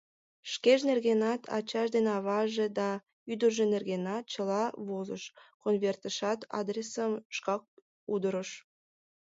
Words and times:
Шкеж 0.51 0.79
нергенат, 0.89 1.41
ачаж 1.57 1.87
ден 1.95 2.07
аваже 2.17 2.67
да 2.79 2.89
ӱдыржӧ 3.31 3.65
нергенат— 3.73 4.23
чыла 4.33 4.63
возыш, 4.87 5.23
конвертешат 5.63 6.39
адресым 6.59 7.11
шкак 7.35 7.61
удырыш. 8.13 8.49